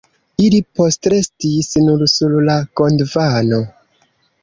[0.45, 3.65] Ili postrestis nur sur la Gondvano.